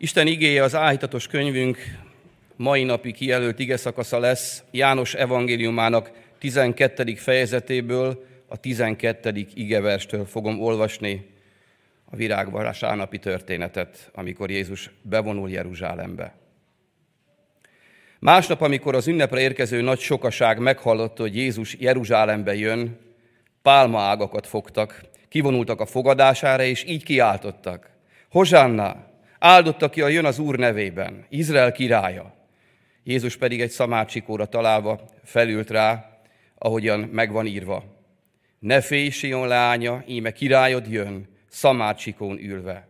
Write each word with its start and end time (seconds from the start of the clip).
Isten 0.00 0.26
igéje 0.26 0.62
az 0.62 0.74
áhítatos 0.74 1.26
könyvünk 1.26 1.78
mai 2.56 2.84
napi 2.84 3.12
kijelölt 3.12 3.58
ige 3.58 3.78
lesz 4.10 4.62
János 4.70 5.14
evangéliumának 5.14 6.10
12. 6.38 7.14
fejezetéből, 7.14 8.24
a 8.46 8.56
12. 8.56 9.46
igeverstől 9.54 10.24
fogom 10.24 10.60
olvasni 10.60 11.26
a 12.04 12.16
virágvasárnapi 12.16 13.18
történetet, 13.18 14.10
amikor 14.14 14.50
Jézus 14.50 14.90
bevonul 15.02 15.50
Jeruzsálembe. 15.50 16.34
Másnap, 18.18 18.60
amikor 18.60 18.94
az 18.94 19.06
ünnepre 19.06 19.40
érkező 19.40 19.80
nagy 19.80 20.00
sokaság 20.00 20.58
meghallotta, 20.58 21.22
hogy 21.22 21.36
Jézus 21.36 21.76
Jeruzsálembe 21.78 22.54
jön, 22.54 22.98
pálmaágakat 23.62 24.46
fogtak, 24.46 25.04
kivonultak 25.28 25.80
a 25.80 25.86
fogadására, 25.86 26.62
és 26.62 26.84
így 26.84 27.04
kiáltottak. 27.04 27.90
Hozsánna, 28.30 29.07
áldotta 29.38 29.90
ki 29.90 30.00
a 30.00 30.08
jön 30.08 30.24
az 30.24 30.38
Úr 30.38 30.58
nevében, 30.58 31.26
Izrael 31.28 31.72
királya. 31.72 32.34
Jézus 33.04 33.36
pedig 33.36 33.60
egy 33.60 33.70
szamárcsikóra 33.70 34.46
találva 34.46 35.00
felült 35.24 35.70
rá, 35.70 36.18
ahogyan 36.58 37.00
megvan 37.00 37.46
írva. 37.46 37.84
Ne 38.58 38.80
félj, 38.80 39.08
Sion 39.08 39.48
lánya, 39.48 40.02
íme 40.06 40.32
királyod 40.32 40.86
jön, 40.90 41.28
szamárcsikón 41.48 42.38
ülve. 42.38 42.88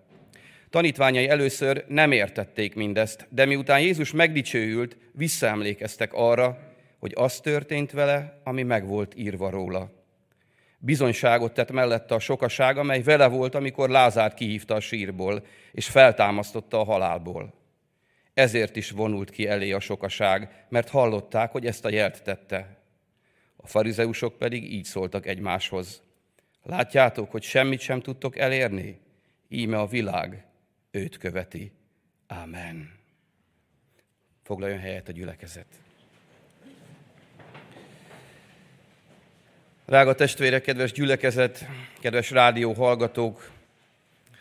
Tanítványai 0.71 1.29
először 1.29 1.85
nem 1.89 2.13
értették 2.13 2.75
mindezt, 2.75 3.27
de 3.31 3.45
miután 3.45 3.81
Jézus 3.81 4.13
megdicsőült, 4.13 4.97
visszaemlékeztek 5.13 6.13
arra, 6.13 6.59
hogy 6.99 7.13
az 7.17 7.41
történt 7.41 7.91
vele, 7.91 8.41
ami 8.45 8.63
meg 8.63 8.87
volt 8.87 9.13
írva 9.17 9.51
róla. 9.51 9.98
Bizonyságot 10.79 11.55
tett 11.55 11.71
mellette 11.71 12.15
a 12.15 12.19
sokaság, 12.19 12.79
amely 12.79 13.03
vele 13.03 13.27
volt, 13.27 13.55
amikor 13.55 13.89
Lázárt 13.89 14.35
kihívta 14.35 14.75
a 14.75 14.81
sírból, 14.81 15.47
és 15.73 15.89
feltámasztotta 15.89 16.81
a 16.81 16.85
halálból. 16.85 17.55
Ezért 18.35 18.77
is 18.77 18.91
vonult 18.91 19.31
ki 19.31 19.47
elé 19.47 19.73
a 19.73 19.81
sokaság, 19.81 20.67
mert 20.69 20.89
hallották, 20.89 21.51
hogy 21.53 21.67
ezt 21.67 21.85
a 21.85 21.91
jelt 21.91 22.23
tette. 22.23 22.77
A 23.57 23.67
farizeusok 23.67 24.39
pedig 24.39 24.73
így 24.73 24.85
szóltak 24.85 25.27
egymáshoz. 25.27 26.03
Látjátok, 26.63 27.31
hogy 27.31 27.43
semmit 27.43 27.81
sem 27.81 28.01
tudtok 28.01 28.37
elérni? 28.37 29.01
Íme 29.49 29.79
a 29.79 29.87
világ 29.87 30.45
őt 30.91 31.19
követi. 31.19 31.73
Amen. 32.27 32.91
Foglaljon 34.43 34.79
helyet 34.79 35.09
a 35.09 35.13
gyülekezet. 35.13 35.88
Drága 39.89 40.15
testvérek, 40.15 40.63
kedves 40.63 40.93
gyülekezet, 40.93 41.67
kedves 42.01 42.31
rádió 42.31 42.73
hallgatók, 42.73 43.51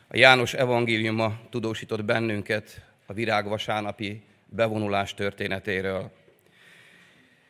a 0.08 0.18
János 0.18 0.54
evangéliuma 0.54 1.40
tudósított 1.50 2.06
bennünket 2.06 2.82
a 3.06 3.14
virágvasárnapi 3.14 4.22
bevonulás 4.46 5.14
történetéről. 5.14 6.12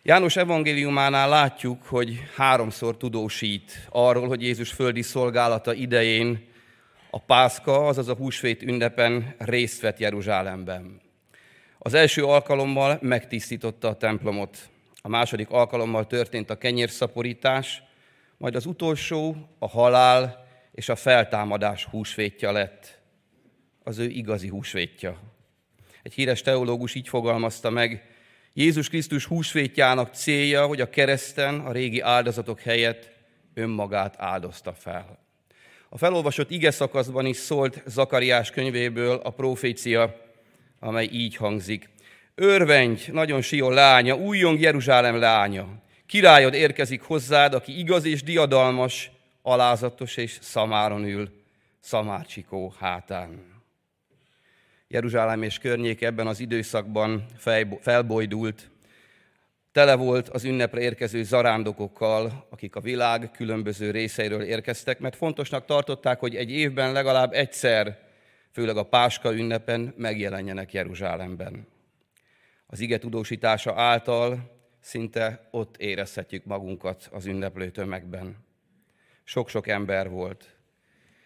János 0.03 0.35
evangéliumánál 0.35 1.29
látjuk, 1.29 1.83
hogy 1.83 2.23
háromszor 2.35 2.97
tudósít 2.97 3.87
arról, 3.89 4.27
hogy 4.27 4.41
Jézus 4.41 4.71
földi 4.71 5.01
szolgálata 5.01 5.73
idején 5.73 6.47
a 7.09 7.19
Pászka, 7.19 7.87
azaz 7.87 8.07
a 8.07 8.15
húsvét 8.15 8.61
ünnepen 8.61 9.35
részt 9.37 9.81
vett 9.81 9.99
Jeruzsálemben. 9.99 11.01
Az 11.77 11.93
első 11.93 12.23
alkalommal 12.23 12.97
megtisztította 13.01 13.87
a 13.87 13.97
templomot, 13.97 14.57
a 15.01 15.09
második 15.09 15.49
alkalommal 15.49 16.07
történt 16.07 16.49
a 16.49 16.57
kenyérszaporítás, 16.57 17.85
majd 18.37 18.55
az 18.55 18.65
utolsó 18.65 19.35
a 19.59 19.67
halál 19.67 20.47
és 20.71 20.89
a 20.89 20.95
feltámadás 20.95 21.85
húsvétja 21.85 22.51
lett, 22.51 22.99
az 23.83 23.97
ő 23.97 24.09
igazi 24.09 24.47
húsvétja. 24.47 25.19
Egy 26.03 26.13
híres 26.13 26.41
teológus 26.41 26.95
így 26.95 27.07
fogalmazta 27.07 27.69
meg, 27.69 28.15
Jézus 28.53 28.89
Krisztus 28.89 29.25
húsvétjának 29.25 30.13
célja, 30.13 30.65
hogy 30.65 30.81
a 30.81 30.89
kereszten 30.89 31.59
a 31.59 31.71
régi 31.71 31.99
áldozatok 31.99 32.59
helyett 32.59 33.11
önmagát 33.53 34.15
áldozta 34.17 34.73
fel. 34.73 35.19
A 35.89 35.97
felolvasott 35.97 36.51
ige 36.51 36.71
szakaszban 36.71 37.25
is 37.25 37.37
szólt 37.37 37.83
Zakariás 37.85 38.49
könyvéből 38.49 39.19
a 39.23 39.29
profécia, 39.29 40.15
amely 40.79 41.09
így 41.11 41.35
hangzik. 41.35 41.89
Örvendj, 42.35 43.11
nagyon 43.11 43.41
sió 43.41 43.69
lánya, 43.69 44.15
újjong 44.15 44.59
Jeruzsálem 44.59 45.19
lánya. 45.19 45.67
Királyod 46.07 46.53
érkezik 46.53 47.01
hozzád, 47.01 47.53
aki 47.53 47.79
igaz 47.79 48.05
és 48.05 48.23
diadalmas, 48.23 49.11
alázatos 49.41 50.17
és 50.17 50.37
szamáron 50.41 51.03
ül, 51.05 51.29
szamárcsikó 51.79 52.73
hátán. 52.79 53.55
Jeruzsálem 54.87 55.41
és 55.41 55.57
környék 55.57 56.01
ebben 56.01 56.27
az 56.27 56.39
időszakban 56.39 57.25
felbojdult, 57.81 58.69
tele 59.71 59.95
volt 59.95 60.29
az 60.29 60.43
ünnepre 60.43 60.81
érkező 60.81 61.23
zarándokokkal, 61.23 62.47
akik 62.49 62.75
a 62.75 62.81
világ 62.81 63.31
különböző 63.31 63.91
részeiről 63.91 64.41
érkeztek, 64.41 64.99
mert 64.99 65.15
fontosnak 65.15 65.65
tartották, 65.65 66.19
hogy 66.19 66.35
egy 66.35 66.51
évben 66.51 66.91
legalább 66.91 67.33
egyszer, 67.33 67.99
főleg 68.51 68.77
a 68.77 68.83
Páska 68.83 69.33
ünnepen 69.33 69.93
megjelenjenek 69.97 70.73
Jeruzsálemben. 70.73 71.67
Az 72.67 72.79
ige 72.79 72.97
tudósítása 72.97 73.73
által 73.75 74.56
szinte 74.87 75.47
ott 75.51 75.77
érezhetjük 75.77 76.45
magunkat 76.45 77.09
az 77.11 77.25
ünneplő 77.25 77.71
tömegben. 77.71 78.37
Sok-sok 79.23 79.67
ember 79.67 80.09
volt, 80.09 80.55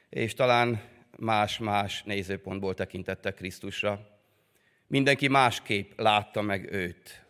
és 0.10 0.34
talán 0.34 0.82
más-más 1.18 2.04
nézőpontból 2.04 2.74
tekintette 2.74 3.34
Krisztusra. 3.34 4.20
Mindenki 4.88 5.28
másképp 5.28 5.92
látta 6.00 6.42
meg 6.42 6.72
őt. 6.72 7.26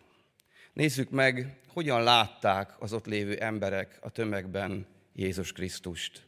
Nézzük 0.74 1.10
meg, 1.10 1.60
hogyan 1.68 2.04
látták 2.04 2.82
az 2.82 2.94
ott 2.94 3.06
lévő 3.06 3.36
emberek 3.36 3.98
a 4.02 4.10
tömegben 4.10 4.88
Jézus 5.14 5.52
Krisztust. 5.52 6.22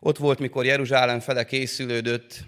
Ott 0.00 0.18
volt, 0.18 0.38
mikor 0.38 0.64
Jeruzsálem 0.64 1.20
fele 1.20 1.44
készülődött, 1.44 2.44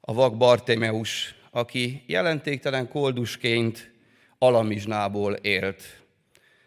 a 0.00 0.12
vak 0.12 0.36
Bartémeus, 0.36 1.34
aki 1.50 2.02
jelentéktelen 2.06 2.88
koldusként 2.88 3.92
alamizsnából 4.38 5.32
élt. 5.32 6.03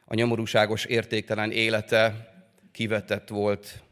A 0.10 0.16
nyomorúságos 0.16 0.86
értéktelen 0.86 1.52
élete 1.52 2.34
kivetett 2.72 3.28
volt. 3.28 3.84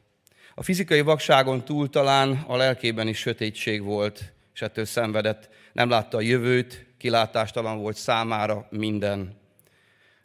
A 0.53 0.63
fizikai 0.63 1.01
vakságon 1.01 1.65
túl 1.65 1.89
talán 1.89 2.43
a 2.47 2.55
lelkében 2.55 3.07
is 3.07 3.17
sötétség 3.17 3.83
volt, 3.83 4.33
és 4.53 4.61
ettől 4.61 4.85
szenvedett. 4.85 5.49
Nem 5.73 5.89
látta 5.89 6.17
a 6.17 6.21
jövőt, 6.21 6.85
kilátástalan 6.97 7.77
volt 7.77 7.95
számára 7.95 8.67
minden. 8.69 9.37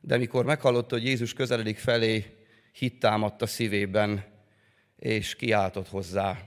De 0.01 0.17
mikor 0.17 0.45
meghallotta, 0.45 0.95
hogy 0.95 1.05
Jézus 1.05 1.33
közeledik 1.33 1.79
felé, 1.79 2.37
hitt 2.73 3.01
támadt 3.01 3.43
a 3.43 3.47
szívében, 3.47 4.25
és 4.97 5.37
kiáltott 5.37 5.89
hozzá. 5.89 6.39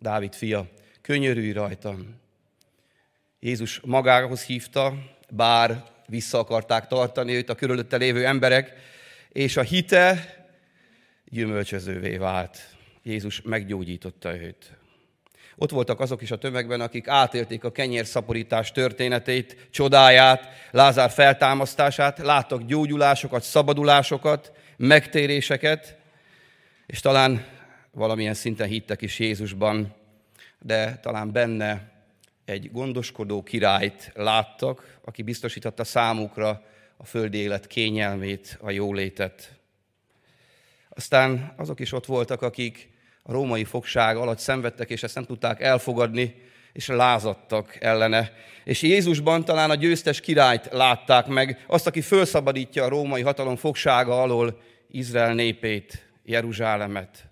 Dávid 0.00 0.34
fia, 0.34 0.68
könyörülj 1.00 1.52
rajtam. 1.52 2.20
Jézus 3.40 3.80
magához 3.80 4.44
hívta, 4.44 4.94
bár 5.30 5.84
vissza 6.08 6.38
akarták 6.38 6.86
tartani 6.86 7.34
őt 7.34 7.50
a 7.50 7.54
körülötte 7.54 7.96
lévő 7.96 8.26
emberek, 8.26 8.72
és 9.32 9.56
a 9.56 9.62
hite 9.62 10.36
gyümölcsözővé 11.24 12.16
vált. 12.16 12.58
Jézus 13.02 13.40
meggyógyította 13.40 14.36
őt. 14.36 14.76
Ott 15.56 15.70
voltak 15.70 16.00
azok 16.00 16.22
is 16.22 16.30
a 16.30 16.38
tömegben, 16.38 16.80
akik 16.80 17.08
átélték 17.08 17.64
a 17.64 17.72
kenyérszaporítás 17.72 18.72
történetét, 18.72 19.68
csodáját, 19.70 20.48
Lázár 20.70 21.10
feltámasztását, 21.10 22.18
láttak 22.18 22.62
gyógyulásokat, 22.62 23.42
szabadulásokat, 23.42 24.52
megtéréseket, 24.76 25.96
és 26.86 27.00
talán 27.00 27.46
valamilyen 27.90 28.34
szinten 28.34 28.68
hittek 28.68 29.02
is 29.02 29.18
Jézusban, 29.18 29.94
de 30.58 30.98
talán 31.02 31.32
benne 31.32 31.97
egy 32.48 32.72
gondoskodó 32.72 33.42
királyt 33.42 34.12
láttak, 34.14 34.98
aki 35.04 35.22
biztosította 35.22 35.84
számukra 35.84 36.62
a 36.96 37.04
földi 37.04 37.38
élet 37.38 37.66
kényelmét, 37.66 38.58
a 38.60 38.70
jólétet. 38.70 39.58
Aztán 40.88 41.52
azok 41.56 41.80
is 41.80 41.92
ott 41.92 42.06
voltak, 42.06 42.42
akik 42.42 42.90
a 43.22 43.32
római 43.32 43.64
fogság 43.64 44.16
alatt 44.16 44.38
szenvedtek, 44.38 44.90
és 44.90 45.02
ezt 45.02 45.14
nem 45.14 45.24
tudták 45.24 45.60
elfogadni, 45.60 46.34
és 46.72 46.86
lázadtak 46.86 47.76
ellene. 47.80 48.32
És 48.64 48.82
Jézusban 48.82 49.44
talán 49.44 49.70
a 49.70 49.74
győztes 49.74 50.20
királyt 50.20 50.68
látták 50.72 51.26
meg, 51.26 51.64
azt, 51.66 51.86
aki 51.86 52.00
felszabadítja 52.00 52.84
a 52.84 52.88
római 52.88 53.22
hatalom 53.22 53.56
fogsága 53.56 54.22
alól 54.22 54.60
Izrael 54.90 55.34
népét, 55.34 56.06
Jeruzsálemet. 56.24 57.27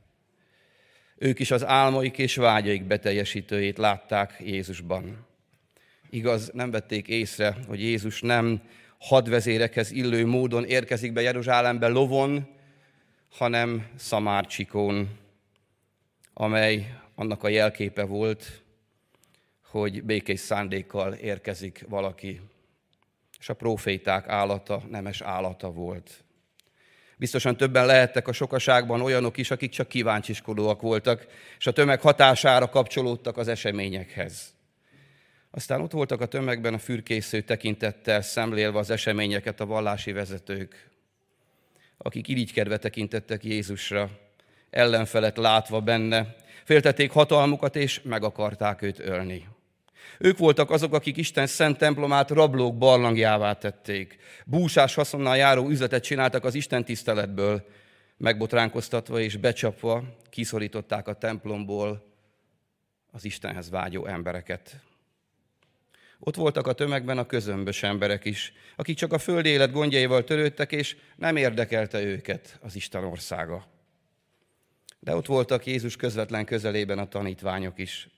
Ők 1.18 1.38
is 1.38 1.50
az 1.50 1.64
álmaik 1.64 2.18
és 2.18 2.36
vágyaik 2.36 2.84
beteljesítőjét 2.84 3.78
látták 3.78 4.36
Jézusban. 4.40 5.26
Igaz, 6.10 6.50
nem 6.54 6.70
vették 6.70 7.08
észre, 7.08 7.56
hogy 7.66 7.80
Jézus 7.80 8.20
nem 8.20 8.62
hadvezérekhez 8.98 9.90
illő 9.90 10.26
módon 10.26 10.64
érkezik 10.64 11.12
be 11.12 11.20
Jeruzsálembe 11.20 11.88
lovon, 11.88 12.46
hanem 13.30 13.86
szamárcsikón, 13.96 15.18
amely 16.32 16.94
annak 17.14 17.42
a 17.42 17.48
jelképe 17.48 18.04
volt, 18.04 18.62
hogy 19.62 20.02
békés 20.02 20.40
szándékkal 20.40 21.12
érkezik 21.12 21.84
valaki. 21.88 22.40
És 23.38 23.48
a 23.48 23.54
proféták 23.54 24.28
állata 24.28 24.82
nemes 24.90 25.20
állata 25.20 25.70
volt. 25.70 26.24
Biztosan 27.16 27.56
többen 27.56 27.86
lehettek 27.86 28.28
a 28.28 28.32
sokaságban 28.32 29.00
olyanok 29.00 29.36
is, 29.36 29.50
akik 29.50 29.70
csak 29.70 29.88
kíváncsiskodóak 29.88 30.80
voltak, 30.80 31.26
és 31.58 31.66
a 31.66 31.72
tömeg 31.72 32.00
hatására 32.00 32.68
kapcsolódtak 32.68 33.36
az 33.36 33.48
eseményekhez. 33.48 34.54
Aztán 35.50 35.80
ott 35.80 35.92
voltak 35.92 36.20
a 36.20 36.26
tömegben 36.26 36.74
a 36.74 36.78
fürkésző 36.78 37.40
tekintettel 37.40 38.22
szemlélve 38.22 38.78
az 38.78 38.90
eseményeket 38.90 39.60
a 39.60 39.66
vallási 39.66 40.12
vezetők, 40.12 40.90
akik 41.98 42.28
irigykedve 42.28 42.78
tekintettek 42.78 43.44
Jézusra, 43.44 44.10
ellenfelet 44.70 45.36
látva 45.36 45.80
benne, 45.80 46.34
féltették 46.64 47.10
hatalmukat 47.10 47.76
és 47.76 48.00
meg 48.02 48.24
akarták 48.24 48.82
őt 48.82 48.98
ölni. 48.98 49.46
Ők 50.18 50.38
voltak 50.38 50.70
azok, 50.70 50.94
akik 50.94 51.16
Isten 51.16 51.46
szent 51.46 51.78
templomát 51.78 52.30
rablók 52.30 52.78
barlangjává 52.78 53.52
tették. 53.52 54.18
Búsás 54.44 54.94
haszonnal 54.94 55.36
járó 55.36 55.68
üzletet 55.68 56.02
csináltak 56.02 56.44
az 56.44 56.54
Isten 56.54 56.84
tiszteletből, 56.84 57.66
megbotránkoztatva 58.16 59.20
és 59.20 59.36
becsapva 59.36 60.04
kiszorították 60.30 61.08
a 61.08 61.14
templomból 61.14 62.14
az 63.10 63.24
Istenhez 63.24 63.70
vágyó 63.70 64.06
embereket. 64.06 64.80
Ott 66.18 66.36
voltak 66.36 66.66
a 66.66 66.72
tömegben 66.72 67.18
a 67.18 67.26
közömbös 67.26 67.82
emberek 67.82 68.24
is, 68.24 68.52
akik 68.76 68.96
csak 68.96 69.12
a 69.12 69.18
földi 69.18 69.48
élet 69.48 69.72
gondjaival 69.72 70.24
törődtek, 70.24 70.72
és 70.72 70.96
nem 71.16 71.36
érdekelte 71.36 72.02
őket 72.02 72.58
az 72.62 72.76
Isten 72.76 73.04
országa. 73.04 73.66
De 74.98 75.14
ott 75.14 75.26
voltak 75.26 75.66
Jézus 75.66 75.96
közvetlen 75.96 76.44
közelében 76.44 76.98
a 76.98 77.08
tanítványok 77.08 77.78
is, 77.78 78.08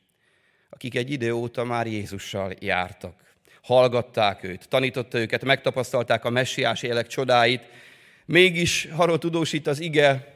akik 0.71 0.95
egy 0.95 1.11
idő 1.11 1.33
óta 1.33 1.65
már 1.65 1.87
Jézussal 1.87 2.55
jártak. 2.61 3.15
Hallgatták 3.63 4.43
őt, 4.43 4.69
tanította 4.69 5.19
őket, 5.19 5.45
megtapasztalták 5.45 6.25
a 6.25 6.31
messiás 6.31 6.83
élek 6.83 7.07
csodáit, 7.07 7.63
mégis 8.25 8.85
arról 8.85 9.19
tudósít 9.19 9.67
az 9.67 9.81
ige, 9.81 10.35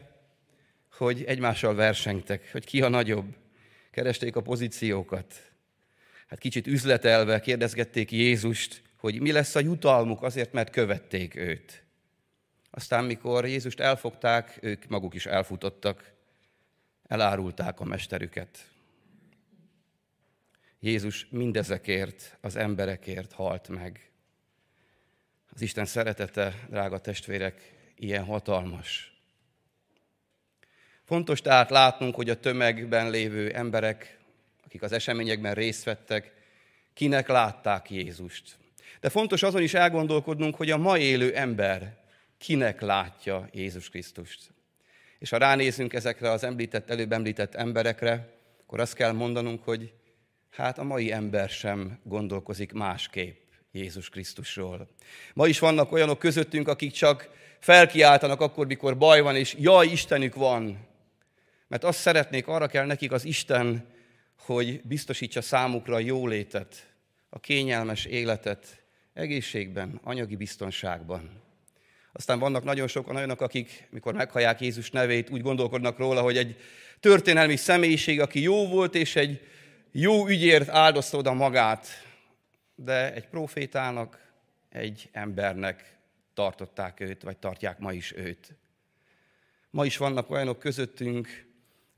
hogy 0.96 1.24
egymással 1.24 1.74
versengtek, 1.74 2.52
hogy 2.52 2.64
ki 2.64 2.82
a 2.82 2.88
nagyobb. 2.88 3.34
Keresték 3.90 4.36
a 4.36 4.40
pozíciókat. 4.40 5.52
Hát 6.28 6.38
kicsit 6.38 6.66
üzletelve 6.66 7.40
kérdezgették 7.40 8.12
Jézust, 8.12 8.82
hogy 8.96 9.20
mi 9.20 9.32
lesz 9.32 9.54
a 9.54 9.60
jutalmuk 9.60 10.22
azért, 10.22 10.52
mert 10.52 10.70
követték 10.70 11.36
őt. 11.36 11.84
Aztán, 12.70 13.04
mikor 13.04 13.46
Jézust 13.46 13.80
elfogták, 13.80 14.58
ők 14.60 14.88
maguk 14.88 15.14
is 15.14 15.26
elfutottak, 15.26 16.12
elárulták 17.08 17.80
a 17.80 17.84
mesterüket. 17.84 18.71
Jézus 20.84 21.26
mindezekért, 21.30 22.38
az 22.40 22.56
emberekért 22.56 23.32
halt 23.32 23.68
meg. 23.68 24.10
Az 25.50 25.60
Isten 25.60 25.84
szeretete, 25.84 26.54
drága 26.68 26.98
testvérek, 26.98 27.72
ilyen 27.96 28.24
hatalmas. 28.24 29.20
Fontos 31.04 31.40
tehát 31.40 31.70
látnunk, 31.70 32.14
hogy 32.14 32.30
a 32.30 32.40
tömegben 32.40 33.10
lévő 33.10 33.52
emberek, 33.52 34.18
akik 34.64 34.82
az 34.82 34.92
eseményekben 34.92 35.54
részt 35.54 35.84
vettek, 35.84 36.32
kinek 36.94 37.28
látták 37.28 37.90
Jézust. 37.90 38.56
De 39.00 39.08
fontos 39.08 39.42
azon 39.42 39.62
is 39.62 39.74
elgondolkodnunk, 39.74 40.54
hogy 40.54 40.70
a 40.70 40.76
ma 40.76 40.98
élő 40.98 41.34
ember 41.34 41.96
kinek 42.38 42.80
látja 42.80 43.48
Jézus 43.52 43.88
Krisztust. 43.88 44.50
És 45.18 45.30
ha 45.30 45.36
ránézünk 45.36 45.92
ezekre 45.92 46.30
az 46.30 46.44
említett, 46.44 46.90
előbb 46.90 47.12
említett 47.12 47.54
emberekre, 47.54 48.28
akkor 48.62 48.80
azt 48.80 48.94
kell 48.94 49.12
mondanunk, 49.12 49.64
hogy 49.64 49.92
Hát 50.52 50.78
a 50.78 50.82
mai 50.82 51.12
ember 51.12 51.48
sem 51.48 51.98
gondolkozik 52.02 52.72
másképp 52.72 53.40
Jézus 53.70 54.08
Krisztusról. 54.08 54.88
Ma 55.34 55.46
is 55.46 55.58
vannak 55.58 55.92
olyanok 55.92 56.18
közöttünk, 56.18 56.68
akik 56.68 56.92
csak 56.92 57.28
felkiáltanak 57.58 58.40
akkor, 58.40 58.66
mikor 58.66 58.98
baj 58.98 59.20
van, 59.20 59.36
és 59.36 59.56
jaj, 59.58 59.86
Istenük 59.86 60.34
van. 60.34 60.86
Mert 61.68 61.84
azt 61.84 61.98
szeretnék, 61.98 62.46
arra 62.46 62.66
kell 62.66 62.86
nekik 62.86 63.12
az 63.12 63.24
Isten, 63.24 63.86
hogy 64.38 64.80
biztosítsa 64.82 65.42
számukra 65.42 65.94
a 65.94 65.98
jólétet, 65.98 66.92
a 67.28 67.38
kényelmes 67.40 68.04
életet, 68.04 68.82
egészségben, 69.14 70.00
anyagi 70.04 70.36
biztonságban. 70.36 71.30
Aztán 72.12 72.38
vannak 72.38 72.64
nagyon 72.64 72.88
sokan 72.88 73.16
olyanok, 73.16 73.40
akik, 73.40 73.88
mikor 73.90 74.14
meghallják 74.14 74.60
Jézus 74.60 74.90
nevét, 74.90 75.30
úgy 75.30 75.42
gondolkodnak 75.42 75.98
róla, 75.98 76.20
hogy 76.20 76.36
egy 76.36 76.56
történelmi 77.00 77.56
személyiség, 77.56 78.20
aki 78.20 78.42
jó 78.42 78.68
volt, 78.68 78.94
és 78.94 79.16
egy 79.16 79.40
jó 79.92 80.28
ügyért 80.28 80.68
áldozta 80.68 81.16
oda 81.16 81.32
magát, 81.32 81.86
de 82.74 83.12
egy 83.14 83.28
profétának, 83.28 84.32
egy 84.68 85.08
embernek 85.12 85.96
tartották 86.34 87.00
őt, 87.00 87.22
vagy 87.22 87.36
tartják 87.36 87.78
ma 87.78 87.92
is 87.92 88.12
őt. 88.12 88.54
Ma 89.70 89.84
is 89.84 89.96
vannak 89.96 90.30
olyanok 90.30 90.58
közöttünk, 90.58 91.46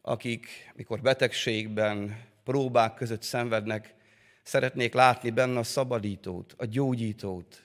akik, 0.00 0.72
mikor 0.74 1.00
betegségben, 1.00 2.22
próbák 2.44 2.94
között 2.94 3.22
szenvednek, 3.22 3.94
szeretnék 4.42 4.94
látni 4.94 5.30
benne 5.30 5.58
a 5.58 5.62
szabadítót, 5.62 6.54
a 6.56 6.64
gyógyítót. 6.64 7.62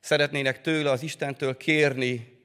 Szeretnének 0.00 0.60
tőle, 0.60 0.90
az 0.90 1.02
Istentől 1.02 1.56
kérni 1.56 2.40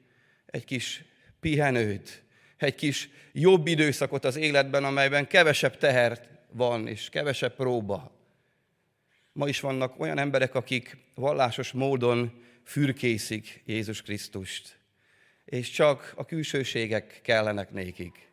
egy 0.46 0.66
kis 0.66 1.04
pihenőt, 1.40 2.24
egy 2.58 2.76
kis 2.76 3.10
jobb 3.32 3.68
időszakot 3.68 4.26
az 4.26 4.36
életben, 4.36 4.84
amelyben 4.84 5.28
kevesebb 5.28 5.78
tehert 5.78 6.33
van, 6.54 6.88
és 6.88 7.10
kevesebb 7.10 7.56
próba. 7.56 8.12
Ma 9.32 9.48
is 9.48 9.60
vannak 9.60 10.00
olyan 10.00 10.18
emberek, 10.18 10.56
akik 10.56 10.98
vallásos 11.16 11.72
módon 11.72 12.44
fürkészik 12.64 13.64
Jézus 13.66 14.02
Krisztust, 14.02 14.78
és 15.46 15.70
csak 15.70 16.14
a 16.16 16.26
külsőségek 16.26 17.20
kellenek 17.24 17.72
nékik, 17.72 18.32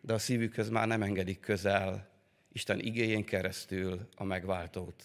de 0.00 0.12
a 0.12 0.18
szívükhöz 0.18 0.68
már 0.68 0.86
nem 0.86 1.02
engedik 1.02 1.40
közel 1.40 2.10
Isten 2.52 2.80
igéjén 2.80 3.24
keresztül 3.24 4.08
a 4.16 4.24
megváltót. 4.24 5.04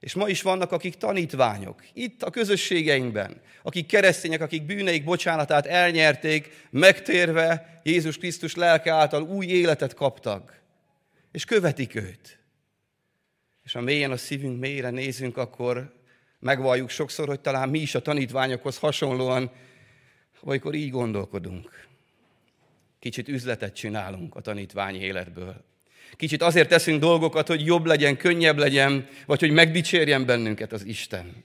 És 0.00 0.14
ma 0.14 0.28
is 0.28 0.42
vannak, 0.42 0.72
akik 0.72 0.94
tanítványok, 0.94 1.82
itt 1.92 2.22
a 2.22 2.30
közösségeinkben, 2.30 3.40
akik 3.62 3.86
keresztények, 3.86 4.40
akik 4.40 4.62
bűneik 4.62 5.04
bocsánatát 5.04 5.66
elnyerték, 5.66 6.66
megtérve 6.70 7.80
Jézus 7.82 8.18
Krisztus 8.18 8.54
lelke 8.54 8.92
által 8.92 9.22
új 9.22 9.46
életet 9.46 9.94
kaptak 9.94 10.60
és 11.36 11.44
követik 11.44 11.94
őt. 11.94 12.38
És 13.64 13.72
ha 13.72 13.80
mélyen 13.80 14.10
a 14.10 14.16
szívünk 14.16 14.60
mélyre 14.60 14.90
nézünk, 14.90 15.36
akkor 15.36 15.94
megvalljuk 16.38 16.90
sokszor, 16.90 17.28
hogy 17.28 17.40
talán 17.40 17.68
mi 17.68 17.78
is 17.78 17.94
a 17.94 18.02
tanítványokhoz 18.02 18.78
hasonlóan, 18.78 19.50
olykor 20.42 20.74
így 20.74 20.90
gondolkodunk. 20.90 21.86
Kicsit 22.98 23.28
üzletet 23.28 23.74
csinálunk 23.74 24.34
a 24.34 24.40
tanítványi 24.40 24.98
életből. 24.98 25.64
Kicsit 26.12 26.42
azért 26.42 26.68
teszünk 26.68 27.00
dolgokat, 27.00 27.46
hogy 27.46 27.66
jobb 27.66 27.84
legyen, 27.84 28.16
könnyebb 28.16 28.58
legyen, 28.58 29.08
vagy 29.26 29.40
hogy 29.40 29.50
megdicsérjen 29.50 30.26
bennünket 30.26 30.72
az 30.72 30.84
Isten. 30.84 31.44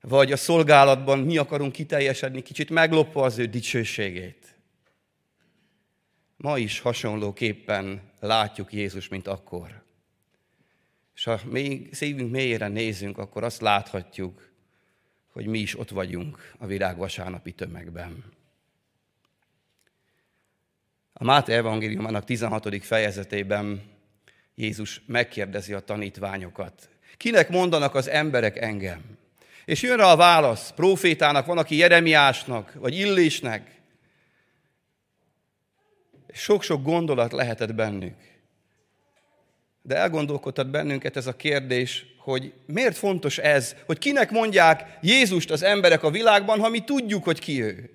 Vagy 0.00 0.32
a 0.32 0.36
szolgálatban 0.36 1.18
mi 1.18 1.36
akarunk 1.36 1.72
kiteljesedni, 1.72 2.42
kicsit 2.42 2.70
meglopva 2.70 3.24
az 3.24 3.38
ő 3.38 3.46
dicsőségét. 3.46 4.59
Ma 6.42 6.58
is 6.58 6.80
hasonlóképpen 6.80 8.00
látjuk 8.20 8.72
Jézus, 8.72 9.08
mint 9.08 9.26
akkor. 9.26 9.82
És 11.14 11.24
ha 11.24 11.40
még 11.44 11.94
szívünk 11.94 12.30
mélyére 12.30 12.68
nézünk, 12.68 13.18
akkor 13.18 13.44
azt 13.44 13.60
láthatjuk, 13.60 14.50
hogy 15.32 15.46
mi 15.46 15.58
is 15.58 15.78
ott 15.78 15.90
vagyunk 15.90 16.52
a 16.58 16.66
virág 16.66 16.96
vasárnapi 16.96 17.52
tömegben. 17.52 18.24
A 21.12 21.24
Máté 21.24 21.52
evangéliumának 21.52 22.24
16. 22.24 22.84
fejezetében 22.84 23.82
Jézus 24.54 25.02
megkérdezi 25.06 25.72
a 25.72 25.80
tanítványokat. 25.80 26.88
Kinek 27.16 27.48
mondanak 27.48 27.94
az 27.94 28.08
emberek 28.08 28.56
engem? 28.56 29.02
És 29.64 29.82
jön 29.82 29.96
rá 29.96 30.12
a 30.12 30.16
válasz, 30.16 30.72
profétának, 30.72 31.46
van, 31.46 31.58
aki 31.58 31.76
Jeremiásnak, 31.76 32.72
vagy 32.74 32.94
Illésnek, 32.94 33.79
sok-sok 36.32 36.82
gondolat 36.82 37.32
lehetett 37.32 37.74
bennük. 37.74 38.14
De 39.82 39.96
elgondolkodtat 39.96 40.70
bennünket 40.70 41.16
ez 41.16 41.26
a 41.26 41.36
kérdés, 41.36 42.06
hogy 42.18 42.52
miért 42.66 42.96
fontos 42.96 43.38
ez, 43.38 43.74
hogy 43.86 43.98
kinek 43.98 44.30
mondják 44.30 44.98
Jézust 45.02 45.50
az 45.50 45.62
emberek 45.62 46.02
a 46.02 46.10
világban, 46.10 46.60
ha 46.60 46.68
mi 46.68 46.80
tudjuk, 46.80 47.24
hogy 47.24 47.38
ki 47.38 47.62
ő. 47.62 47.90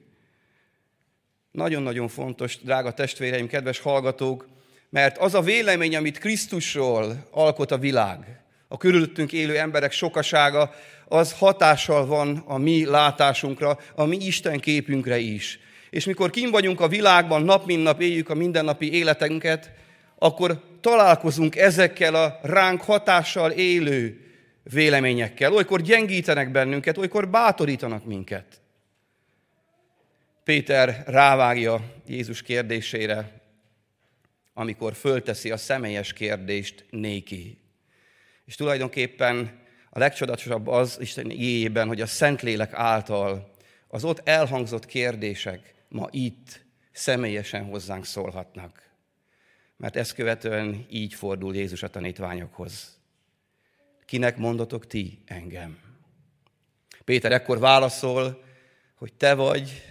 Nagyon-nagyon 1.51 2.07
fontos, 2.07 2.57
drága 2.61 2.93
testvéreim, 2.93 3.47
kedves 3.47 3.79
hallgatók, 3.79 4.47
mert 4.89 5.17
az 5.17 5.33
a 5.33 5.41
vélemény, 5.41 5.95
amit 5.95 6.17
Krisztusról 6.17 7.27
alkot 7.31 7.71
a 7.71 7.77
világ, 7.77 8.39
a 8.67 8.77
körülöttünk 8.77 9.33
élő 9.33 9.57
emberek 9.57 9.91
sokasága, 9.91 10.73
az 11.07 11.33
hatással 11.33 12.05
van 12.05 12.43
a 12.45 12.57
mi 12.57 12.85
látásunkra, 12.85 13.79
a 13.95 14.05
mi 14.05 14.17
Isten 14.25 14.59
képünkre 14.59 15.17
is 15.17 15.59
és 15.95 16.05
mikor 16.05 16.29
kim 16.29 16.51
vagyunk 16.51 16.81
a 16.81 16.87
világban, 16.87 17.43
nap 17.43 17.65
mint 17.65 17.83
nap 17.83 18.01
éljük 18.01 18.29
a 18.29 18.35
mindennapi 18.35 18.93
életünket, 18.93 19.71
akkor 20.17 20.61
találkozunk 20.81 21.55
ezekkel 21.55 22.15
a 22.15 22.39
ránk 22.41 22.81
hatással 22.81 23.51
élő 23.51 24.25
véleményekkel. 24.63 25.53
Olykor 25.53 25.81
gyengítenek 25.81 26.51
bennünket, 26.51 26.97
olykor 26.97 27.29
bátorítanak 27.29 28.05
minket. 28.05 28.61
Péter 30.43 31.03
rávágja 31.07 31.81
Jézus 32.07 32.41
kérdésére, 32.41 33.41
amikor 34.53 34.93
fölteszi 34.93 35.51
a 35.51 35.57
személyes 35.57 36.13
kérdést 36.13 36.85
néki. 36.89 37.57
És 38.45 38.55
tulajdonképpen 38.55 39.59
a 39.89 39.99
legcsodatosabb 39.99 40.67
az 40.67 40.97
Isten 40.99 41.29
éjében, 41.29 41.87
hogy 41.87 42.01
a 42.01 42.05
Szentlélek 42.05 42.73
által 42.73 43.51
az 43.87 44.03
ott 44.03 44.27
elhangzott 44.27 44.85
kérdések 44.85 45.73
ma 45.89 46.07
itt 46.11 46.65
személyesen 46.91 47.63
hozzánk 47.63 48.05
szólhatnak. 48.05 48.83
Mert 49.77 49.95
ezt 49.95 50.13
követően 50.13 50.85
így 50.89 51.13
fordul 51.13 51.55
Jézus 51.55 51.83
a 51.83 51.89
tanítványokhoz. 51.89 52.99
Kinek 54.05 54.37
mondotok 54.37 54.87
ti 54.87 55.21
engem? 55.25 55.79
Péter 57.03 57.31
ekkor 57.31 57.59
válaszol, 57.59 58.43
hogy 58.95 59.13
te 59.13 59.33
vagy 59.33 59.83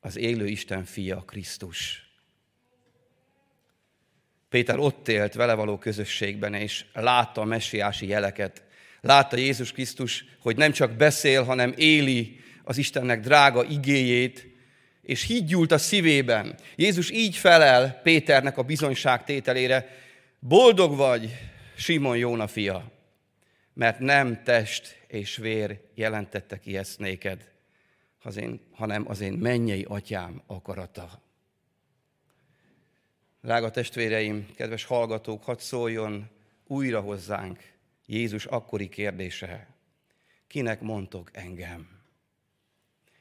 az 0.00 0.16
élő 0.16 0.46
Isten 0.46 0.84
fia, 0.84 1.16
Krisztus. 1.16 2.08
Péter 4.48 4.78
ott 4.78 5.08
élt 5.08 5.34
vele 5.34 5.54
való 5.54 5.78
közösségben, 5.78 6.54
és 6.54 6.84
látta 6.92 7.40
a 7.40 7.44
messiási 7.44 8.06
jeleket. 8.06 8.64
Látta 9.00 9.36
Jézus 9.36 9.72
Krisztus, 9.72 10.24
hogy 10.40 10.56
nem 10.56 10.72
csak 10.72 10.96
beszél, 10.96 11.42
hanem 11.42 11.72
éli 11.76 12.40
az 12.64 12.78
Istennek 12.78 13.20
drága 13.20 13.64
igéjét, 13.64 14.49
és 15.10 15.22
higgyult 15.22 15.72
a 15.72 15.78
szívében. 15.78 16.54
Jézus 16.76 17.10
így 17.10 17.36
felel 17.36 18.00
Péternek 18.02 18.58
a 18.58 18.62
bizonyságtételére, 18.62 19.88
boldog 20.38 20.96
vagy, 20.96 21.30
Simon 21.76 22.16
Jóna 22.16 22.46
fia, 22.46 22.90
mert 23.74 23.98
nem 23.98 24.42
test 24.42 25.04
és 25.06 25.36
vér 25.36 25.80
jelentette 25.94 26.58
ki 26.58 26.76
ezt 26.76 26.98
néked, 26.98 27.50
hanem 28.72 29.04
az 29.08 29.20
én 29.20 29.32
mennyei 29.32 29.84
atyám 29.88 30.42
akarata. 30.46 31.22
Drága 33.42 33.70
testvéreim, 33.70 34.48
kedves 34.56 34.84
hallgatók, 34.84 35.44
hadd 35.44 35.58
szóljon 35.58 36.28
újra 36.66 37.00
hozzánk 37.00 37.62
Jézus 38.06 38.44
akkori 38.44 38.88
kérdése. 38.88 39.66
Kinek 40.46 40.80
mondtok 40.80 41.30
engem? 41.32 41.88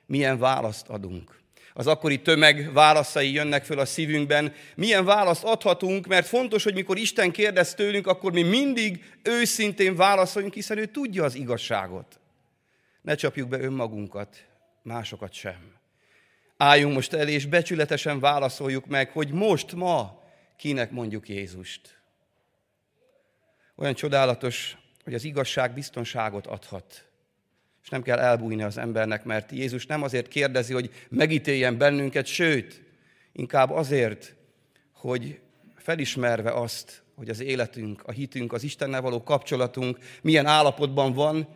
Milyen 0.05 0.37
választ 0.39 0.87
adunk? 0.87 1.39
Az 1.79 1.87
akkori 1.87 2.21
tömeg 2.21 2.73
válaszai 2.73 3.33
jönnek 3.33 3.65
föl 3.65 3.79
a 3.79 3.85
szívünkben. 3.85 4.53
Milyen 4.75 5.05
választ 5.05 5.43
adhatunk, 5.43 6.07
mert 6.07 6.27
fontos, 6.27 6.63
hogy 6.63 6.73
mikor 6.73 6.97
Isten 6.97 7.31
kérdez 7.31 7.73
tőlünk, 7.73 8.07
akkor 8.07 8.31
mi 8.31 8.41
mindig 8.41 9.13
őszintén 9.23 9.95
válaszoljunk, 9.95 10.53
hiszen 10.53 10.77
ő 10.77 10.85
tudja 10.85 11.23
az 11.23 11.35
igazságot. 11.35 12.19
Ne 13.01 13.15
csapjuk 13.15 13.49
be 13.49 13.59
önmagunkat, 13.59 14.45
másokat 14.81 15.33
sem. 15.33 15.75
Álljunk 16.57 16.93
most 16.93 17.13
el, 17.13 17.27
és 17.27 17.45
becsületesen 17.45 18.19
válaszoljuk 18.19 18.85
meg, 18.85 19.09
hogy 19.09 19.31
most, 19.31 19.73
ma 19.73 20.23
kinek 20.57 20.91
mondjuk 20.91 21.29
Jézust. 21.29 22.01
Olyan 23.75 23.93
csodálatos, 23.93 24.77
hogy 25.03 25.13
az 25.13 25.23
igazság 25.23 25.73
biztonságot 25.73 26.47
adhat. 26.47 27.08
És 27.89 27.95
nem 27.95 28.03
kell 28.03 28.19
elbújni 28.19 28.63
az 28.63 28.77
embernek, 28.77 29.23
mert 29.23 29.51
Jézus 29.51 29.85
nem 29.85 30.03
azért 30.03 30.27
kérdezi, 30.27 30.73
hogy 30.73 30.89
megítéljen 31.09 31.77
bennünket, 31.77 32.25
sőt, 32.25 32.81
inkább 33.31 33.71
azért, 33.71 34.35
hogy 34.93 35.39
felismerve 35.75 36.51
azt, 36.51 37.03
hogy 37.15 37.29
az 37.29 37.39
életünk, 37.39 38.03
a 38.05 38.11
hitünk, 38.11 38.53
az 38.53 38.63
Istennel 38.63 39.01
való 39.01 39.23
kapcsolatunk 39.23 39.97
milyen 40.21 40.45
állapotban 40.45 41.13
van, 41.13 41.47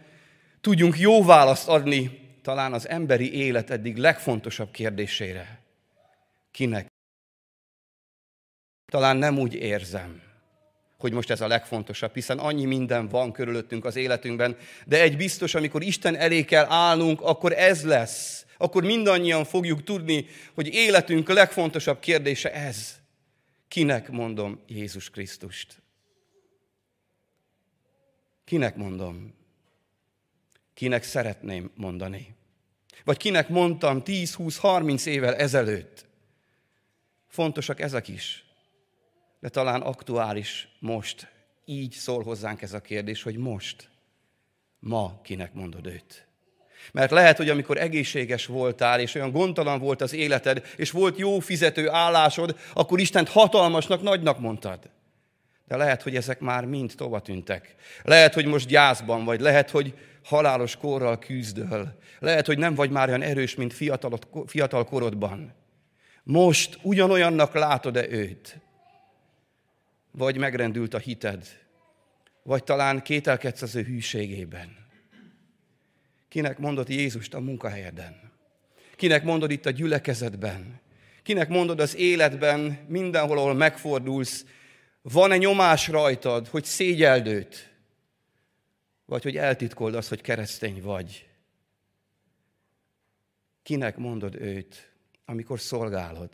tudjunk 0.62 1.00
jó 1.00 1.24
választ 1.24 1.68
adni 1.68 2.20
talán 2.42 2.74
az 2.74 2.88
emberi 2.88 3.34
élet 3.34 3.70
eddig 3.70 3.98
legfontosabb 3.98 4.72
kérdésére. 4.72 5.60
Kinek? 6.52 6.88
Talán 8.92 9.18
nem 9.18 9.40
úgy 9.40 9.54
érzem, 9.54 10.22
hogy 11.04 11.14
most 11.14 11.30
ez 11.30 11.42
a 11.42 11.48
legfontosabb, 11.48 12.14
hiszen 12.14 12.40
annyi 12.40 12.66
minden 12.66 13.08
van 13.08 13.32
körülöttünk 13.32 13.86
az 13.86 13.96
életünkben, 13.96 14.58
de 14.86 15.02
egy 15.02 15.18
biztos, 15.18 15.56
amikor 15.56 15.84
Isten 15.84 16.16
elé 16.16 16.46
kell 16.46 16.66
állnunk, 16.70 17.22
akkor 17.22 17.54
ez 17.54 17.84
lesz. 17.86 18.46
Akkor 18.58 18.84
mindannyian 18.84 19.46
fogjuk 19.46 19.84
tudni, 19.84 20.26
hogy 20.54 20.68
életünk 20.68 21.30
legfontosabb 21.30 22.00
kérdése 22.00 22.54
ez. 22.54 22.96
Kinek 23.68 24.10
mondom 24.10 24.60
Jézus 24.68 25.10
Krisztust? 25.10 25.82
Kinek 28.46 28.76
mondom? 28.76 29.34
Kinek 30.74 31.04
szeretném 31.04 31.72
mondani? 31.76 32.36
Vagy 33.04 33.18
kinek 33.18 33.50
mondtam 33.50 34.04
10, 34.04 34.34
20, 34.34 34.58
30 34.58 35.06
évvel 35.06 35.36
ezelőtt? 35.36 36.06
Fontosak 37.28 37.80
ezek 37.80 38.08
is. 38.08 38.44
De 39.44 39.50
talán 39.50 39.82
aktuális 39.82 40.68
most. 40.80 41.28
Így 41.66 41.92
szól 41.92 42.24
hozzánk 42.24 42.62
ez 42.62 42.74
a 42.74 42.82
kérdés, 42.82 43.24
hogy 43.24 43.38
most, 43.38 43.90
ma 44.80 45.20
kinek 45.24 45.54
mondod 45.54 45.86
őt. 45.86 46.28
Mert 46.92 47.12
lehet, 47.12 47.38
hogy 47.38 47.50
amikor 47.50 47.78
egészséges 47.78 48.46
voltál, 48.46 49.00
és 49.00 49.16
olyan 49.16 49.32
gondtalan 49.32 49.80
volt 49.80 50.02
az 50.02 50.14
életed, 50.14 50.66
és 50.76 50.92
volt 50.92 51.18
jó 51.18 51.40
fizető 51.40 51.90
állásod, 51.90 52.60
akkor 52.74 53.00
Istent 53.00 53.30
hatalmasnak, 53.30 54.02
nagynak 54.02 54.40
mondtad. 54.40 54.90
De 55.68 55.78
lehet, 55.78 56.02
hogy 56.02 56.16
ezek 56.16 56.40
már 56.40 56.66
mind 56.66 56.94
tova 56.96 57.20
tűntek. 57.20 57.76
Lehet, 58.04 58.34
hogy 58.34 58.46
most 58.46 58.68
gyászban 58.68 59.26
vagy, 59.26 59.40
lehet, 59.40 59.70
hogy 59.70 59.94
halálos 60.24 60.76
korral 60.76 61.20
küzdöl. 61.20 62.00
Lehet, 62.20 62.46
hogy 62.46 62.58
nem 62.58 62.76
vagy 62.76 62.90
már 62.90 63.08
olyan 63.08 63.22
erős, 63.22 63.56
mint 63.56 63.74
fiatal, 63.74 64.20
fiatal 64.46 64.86
korodban. 64.86 65.54
Most 66.24 66.80
ugyanolyannak 66.82 67.54
látod-e 67.54 68.08
őt? 68.10 68.62
Vagy 70.18 70.38
megrendült 70.38 70.94
a 70.94 70.98
hited? 70.98 71.48
Vagy 72.44 72.64
talán 72.64 73.02
kételkedsz 73.02 73.62
az 73.62 73.76
ő 73.76 73.84
hűségében? 73.84 74.78
Kinek 76.28 76.58
mondod 76.58 76.90
Jézust 76.90 77.34
a 77.34 77.40
munkahelyeden? 77.40 78.32
Kinek 78.96 79.24
mondod 79.24 79.52
itt 79.52 79.66
a 79.66 79.70
gyülekezetben? 79.70 80.82
Kinek 81.24 81.50
mondod 81.50 81.80
az 81.80 81.96
életben, 81.96 82.86
mindenhol, 82.88 83.38
ahol 83.38 83.54
megfordulsz, 83.54 84.46
van-e 85.02 85.38
nyomás 85.38 85.88
rajtad, 85.88 86.48
hogy 86.48 86.64
szégyeld 86.64 87.28
őt? 87.28 87.74
Vagy 89.06 89.24
hogy 89.24 89.38
eltitkold 89.38 89.96
azt, 89.96 90.10
hogy 90.10 90.22
keresztény 90.22 90.82
vagy? 90.82 91.28
Kinek 93.64 93.98
mondod 93.98 94.36
őt, 94.36 94.94
amikor 95.26 95.60
szolgálod? 95.60 96.30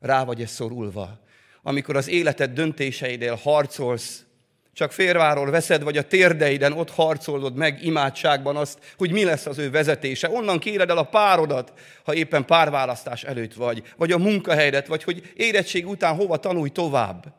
Rá 0.00 0.24
vagy-e 0.24 0.46
szorulva? 0.46 1.26
Amikor 1.68 1.96
az 1.96 2.08
életed 2.08 2.52
döntéseidél 2.52 3.34
harcolsz, 3.34 4.24
csak 4.72 4.92
férváról 4.92 5.50
veszed, 5.50 5.82
vagy 5.82 5.96
a 5.96 6.06
térdeiden 6.06 6.72
ott 6.72 6.90
harcolod 6.90 7.56
meg 7.56 7.84
imádságban 7.84 8.56
azt, 8.56 8.78
hogy 8.96 9.12
mi 9.12 9.24
lesz 9.24 9.46
az 9.46 9.58
ő 9.58 9.70
vezetése. 9.70 10.30
Onnan 10.30 10.58
kéred 10.58 10.90
el 10.90 10.98
a 10.98 11.02
párodat, 11.02 11.72
ha 12.04 12.14
éppen 12.14 12.44
párválasztás 12.44 13.24
előtt 13.24 13.54
vagy, 13.54 13.82
vagy 13.96 14.12
a 14.12 14.18
munkahelyedet, 14.18 14.86
vagy 14.86 15.02
hogy 15.02 15.32
érettség 15.36 15.88
után 15.88 16.14
hova 16.14 16.36
tanulj 16.36 16.70
tovább. 16.70 17.34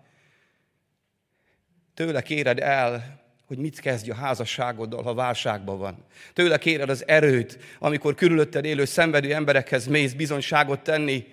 Tőle 1.93 2.21
kéred 2.21 2.59
el, 2.59 3.21
hogy 3.47 3.57
mit 3.57 3.79
kezdj 3.79 4.11
a 4.11 4.15
házasságoddal, 4.15 5.03
ha 5.03 5.13
válságban 5.13 5.77
van. 5.77 6.05
Tőle 6.33 6.57
kéred 6.57 6.89
az 6.89 7.07
erőt, 7.07 7.57
amikor 7.79 8.15
körülötted 8.15 8.65
élő 8.65 8.85
szenvedő 8.85 9.33
emberekhez 9.33 9.87
mész 9.87 10.13
bizonyságot 10.13 10.79
tenni, 10.79 11.25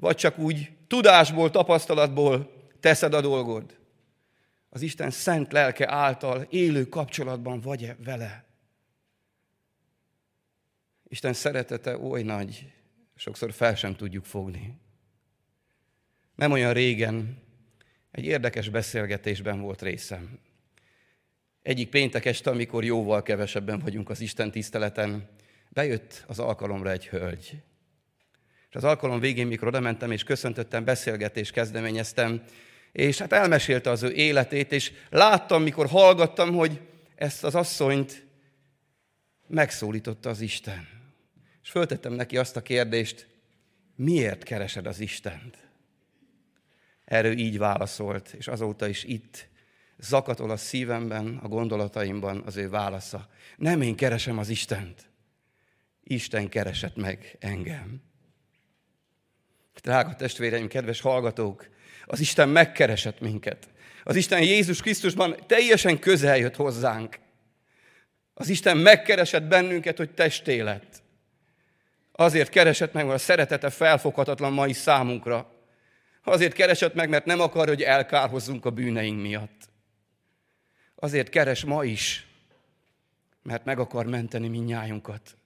vagy 0.00 0.16
csak 0.16 0.38
úgy 0.38 0.70
tudásból, 0.86 1.50
tapasztalatból 1.50 2.52
teszed 2.80 3.14
a 3.14 3.20
dolgod. 3.20 3.78
Az 4.68 4.82
Isten 4.82 5.10
szent 5.10 5.52
lelke 5.52 5.90
által 5.90 6.46
élő 6.50 6.88
kapcsolatban 6.88 7.60
vagy 7.60 7.84
-e 7.84 7.96
vele. 8.04 8.44
Isten 11.08 11.32
szeretete 11.32 11.98
oly 11.98 12.22
nagy, 12.22 12.72
sokszor 13.14 13.52
fel 13.52 13.74
sem 13.74 13.96
tudjuk 13.96 14.24
fogni. 14.24 14.78
Nem 16.34 16.52
olyan 16.52 16.72
régen 16.72 17.42
egy 18.10 18.24
érdekes 18.24 18.68
beszélgetésben 18.68 19.60
volt 19.60 19.82
részem. 19.82 20.38
Egyik 21.62 21.88
péntek 21.88 22.24
este, 22.24 22.50
amikor 22.50 22.84
jóval 22.84 23.22
kevesebben 23.22 23.78
vagyunk 23.78 24.10
az 24.10 24.20
Isten 24.20 24.50
tiszteleten, 24.50 25.28
bejött 25.68 26.24
az 26.26 26.38
alkalomra 26.38 26.90
egy 26.90 27.08
hölgy. 27.08 27.62
És 28.70 28.76
az 28.76 28.84
alkalom 28.84 29.20
végén, 29.20 29.46
mikor 29.46 29.68
oda 29.68 29.80
mentem 29.80 30.10
és 30.10 30.22
köszöntöttem, 30.22 30.84
beszélgetést 30.84 31.52
kezdeményeztem, 31.52 32.42
és 32.92 33.18
hát 33.18 33.32
elmesélte 33.32 33.90
az 33.90 34.02
ő 34.02 34.12
életét, 34.12 34.72
és 34.72 34.92
láttam, 35.08 35.62
mikor 35.62 35.86
hallgattam, 35.86 36.54
hogy 36.54 36.80
ezt 37.14 37.44
az 37.44 37.54
asszonyt 37.54 38.26
megszólította 39.46 40.28
az 40.28 40.40
Isten. 40.40 40.88
És 41.62 41.70
föltettem 41.70 42.12
neki 42.12 42.36
azt 42.36 42.56
a 42.56 42.62
kérdést, 42.62 43.26
miért 43.96 44.42
keresed 44.42 44.86
az 44.86 45.00
Istent? 45.00 45.58
Erről 47.04 47.38
így 47.38 47.58
válaszolt, 47.58 48.34
és 48.38 48.48
azóta 48.48 48.88
is 48.88 49.04
itt 49.04 49.48
zakatol 49.98 50.50
a 50.50 50.56
szívemben, 50.56 51.36
a 51.42 51.48
gondolataimban 51.48 52.42
az 52.46 52.56
ő 52.56 52.68
válasza. 52.68 53.28
Nem 53.56 53.82
én 53.82 53.96
keresem 53.96 54.38
az 54.38 54.48
Istent, 54.48 55.10
Isten 56.02 56.48
keresett 56.48 56.96
meg 56.96 57.36
engem. 57.40 58.09
Drága 59.82 60.14
testvéreim, 60.14 60.68
kedves 60.68 61.00
hallgatók, 61.00 61.68
az 62.04 62.20
Isten 62.20 62.48
megkeresett 62.48 63.20
minket. 63.20 63.68
Az 64.04 64.16
Isten 64.16 64.42
Jézus 64.42 64.80
Krisztusban 64.80 65.36
teljesen 65.46 65.98
közel 65.98 66.36
jött 66.36 66.56
hozzánk. 66.56 67.18
Az 68.34 68.48
Isten 68.48 68.76
megkeresett 68.76 69.42
bennünket, 69.42 69.96
hogy 69.96 70.10
testé 70.10 70.60
lett. 70.60 71.02
Azért 72.12 72.48
keresett 72.48 72.92
meg, 72.92 73.04
mert 73.04 73.16
a 73.16 73.22
szeretete 73.22 73.70
felfoghatatlan 73.70 74.52
mai 74.52 74.72
számunkra. 74.72 75.52
Azért 76.24 76.52
keresett 76.52 76.94
meg, 76.94 77.08
mert 77.08 77.24
nem 77.24 77.40
akar, 77.40 77.68
hogy 77.68 77.82
elkárhozzunk 77.82 78.64
a 78.64 78.70
bűneink 78.70 79.20
miatt. 79.20 79.68
Azért 80.94 81.28
keres 81.28 81.64
ma 81.64 81.84
is, 81.84 82.26
mert 83.42 83.64
meg 83.64 83.78
akar 83.78 84.06
menteni 84.06 84.48
minnyájunkat. 84.48 85.36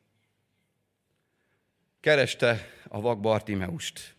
Kereste 2.01 2.69
a 2.89 3.01
vak 3.01 3.21
Bartimeust, 3.21 4.14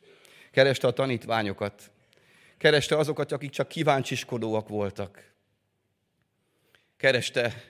kereste 0.56 0.88
a 0.88 0.92
tanítványokat, 0.92 1.92
kereste 2.58 2.98
azokat, 2.98 3.32
akik 3.32 3.50
csak 3.50 3.68
kíváncsiskodóak 3.68 4.68
voltak. 4.68 5.32
Kereste 6.98 7.64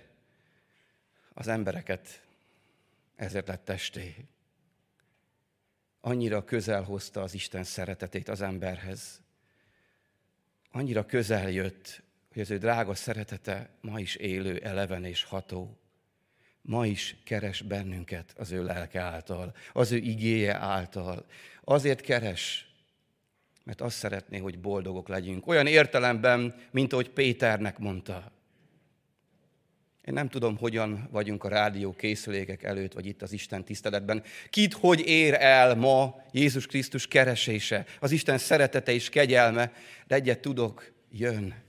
az 1.34 1.48
embereket, 1.48 2.22
ezért 3.15 3.48
lett 3.48 3.65
testé. 3.65 4.15
Annyira 6.01 6.44
közel 6.44 6.84
hozta 6.84 7.22
az 7.22 7.34
Isten 7.34 7.63
szeretetét 7.63 8.30
az 8.30 8.42
emberhez. 8.42 9.22
Annyira 10.72 11.06
közel 11.06 11.51
jött, 11.51 12.01
hogy 12.34 12.42
az 12.42 12.51
ő 12.51 12.58
drága 12.58 12.96
szeretete 12.96 13.70
ma 13.82 14.00
is 14.00 14.15
élő, 14.15 14.58
eleven 14.58 15.06
és 15.06 15.24
ható. 15.24 15.77
Ma 16.62 16.86
is 16.86 17.15
keres 17.24 17.62
bennünket 17.62 18.34
az 18.38 18.51
ő 18.51 18.63
lelke 18.63 19.01
által, 19.01 19.56
az 19.74 19.92
ő 19.92 19.98
igéje 19.98 20.56
által. 20.56 21.25
Azért 21.63 22.01
keres, 22.01 22.74
mert 23.65 23.81
azt 23.81 23.98
szeretné, 23.98 24.38
hogy 24.38 24.60
boldogok 24.60 25.07
legyünk. 25.07 25.48
Olyan 25.48 25.67
értelemben, 25.67 26.55
mint 26.72 26.93
ahogy 26.93 27.10
Péternek 27.10 27.77
mondta. 27.77 28.31
Én 30.03 30.13
nem 30.13 30.29
tudom, 30.29 30.57
hogyan 30.57 31.07
vagyunk 31.12 31.43
a 31.43 31.48
rádió 31.48 31.93
készülékek 31.93 32.63
előtt, 32.63 32.93
vagy 32.93 33.05
itt 33.05 33.22
az 33.22 33.31
Isten 33.31 33.63
tiszteletben. 33.63 34.24
Kit 34.50 34.74
hogy 34.74 35.00
ér 35.00 35.34
el 35.34 35.75
ma 35.75 36.24
Jézus 36.31 36.65
Krisztus 36.65 37.07
keresése, 37.07 37.86
az 38.00 38.12
Isten 38.12 38.38
szeretete 38.38 38.91
és 38.91 39.10
kegyelme, 39.10 39.74
de 40.07 40.15
egyet 40.15 40.39
tudok, 40.39 40.91
jön. 41.12 41.63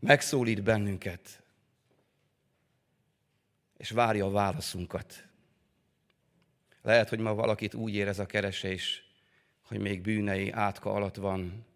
Megszólít 0.00 0.62
bennünket, 0.62 1.42
és 3.76 3.90
várja 3.90 4.26
a 4.26 4.30
válaszunkat. 4.30 5.24
Lehet, 6.82 7.08
hogy 7.08 7.18
ma 7.18 7.34
valakit 7.34 7.74
úgy 7.74 7.94
érez 7.94 8.18
a 8.18 8.26
keresés, 8.26 9.03
hogy 9.66 9.78
még 9.78 10.00
bűnei 10.00 10.50
átka 10.50 10.92
alatt 10.92 11.16
van. 11.16 11.66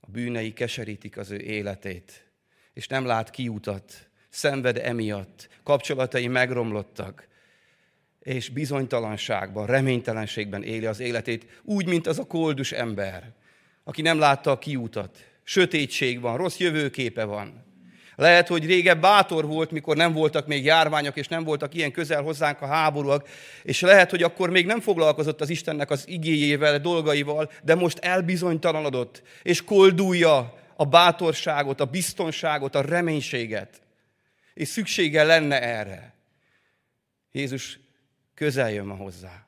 A 0.00 0.10
bűnei 0.10 0.52
keserítik 0.52 1.16
az 1.16 1.30
ő 1.30 1.36
életét, 1.36 2.30
és 2.72 2.86
nem 2.86 3.04
lát 3.04 3.30
kiutat, 3.30 4.08
szenved 4.28 4.76
emiatt, 4.76 5.48
kapcsolatai 5.62 6.26
megromlottak, 6.26 7.28
és 8.20 8.48
bizonytalanságban, 8.48 9.66
reménytelenségben 9.66 10.62
éli 10.62 10.86
az 10.86 11.00
életét, 11.00 11.60
úgy, 11.62 11.86
mint 11.86 12.06
az 12.06 12.18
a 12.18 12.26
koldus 12.26 12.72
ember, 12.72 13.32
aki 13.84 14.02
nem 14.02 14.18
látta 14.18 14.50
a 14.50 14.58
kiutat. 14.58 15.18
Sötétség 15.42 16.20
van, 16.20 16.36
rossz 16.36 16.58
jövőképe 16.58 17.24
van. 17.24 17.69
Lehet, 18.20 18.48
hogy 18.48 18.66
régebb 18.66 19.00
bátor 19.00 19.46
volt, 19.46 19.70
mikor 19.70 19.96
nem 19.96 20.12
voltak 20.12 20.46
még 20.46 20.64
járványok, 20.64 21.16
és 21.16 21.28
nem 21.28 21.44
voltak 21.44 21.74
ilyen 21.74 21.92
közel 21.92 22.22
hozzánk 22.22 22.60
a 22.60 22.66
háborúak, 22.66 23.28
és 23.62 23.80
lehet, 23.80 24.10
hogy 24.10 24.22
akkor 24.22 24.50
még 24.50 24.66
nem 24.66 24.80
foglalkozott 24.80 25.40
az 25.40 25.50
Istennek 25.50 25.90
az 25.90 26.08
igéjével, 26.08 26.80
dolgaival, 26.80 27.50
de 27.62 27.74
most 27.74 27.98
elbizonytalanodott, 27.98 29.22
és 29.42 29.64
koldulja 29.64 30.58
a 30.76 30.84
bátorságot, 30.84 31.80
a 31.80 31.84
biztonságot, 31.84 32.74
a 32.74 32.80
reménységet. 32.80 33.80
És 34.54 34.68
szüksége 34.68 35.22
lenne 35.22 35.62
erre. 35.62 36.14
Jézus 37.32 37.78
közel 38.34 38.70
jön 38.70 38.86
ma 38.86 38.94
hozzá. 38.94 39.46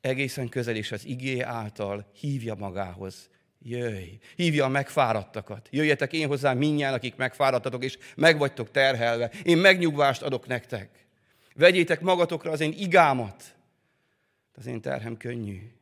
Egészen 0.00 0.48
közel 0.48 0.76
is 0.76 0.92
az 0.92 1.06
igé 1.06 1.40
által 1.40 2.10
hívja 2.20 2.54
magához. 2.54 3.28
Jöjj! 3.62 4.18
Hívja 4.36 4.64
a 4.64 4.68
megfáradtakat. 4.68 5.68
Jöjjetek 5.70 6.12
én 6.12 6.26
hozzám 6.26 6.58
minnyáján, 6.58 6.94
akik 6.94 7.16
megfáradtatok, 7.16 7.84
és 7.84 7.98
meg 8.16 8.38
vagytok 8.38 8.70
terhelve. 8.70 9.30
Én 9.42 9.58
megnyugvást 9.58 10.22
adok 10.22 10.46
nektek. 10.46 11.06
Vegyétek 11.54 12.00
magatokra 12.00 12.50
az 12.50 12.60
én 12.60 12.74
igámat. 12.76 13.54
Az 14.54 14.66
én 14.66 14.80
terhem 14.80 15.16
könnyű. 15.16 15.72